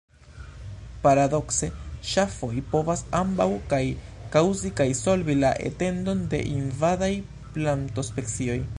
Paradokse, 1.01 1.67
ŝafoj 2.11 2.49
povas 2.71 3.03
ambaŭ 3.19 3.47
kaj 3.75 3.83
kaŭzi 4.37 4.73
kaj 4.83 4.89
solvi 5.03 5.37
la 5.45 5.55
etendon 5.71 6.25
de 6.33 6.45
invadaj 6.59 7.15
plantospecioj. 7.57 8.63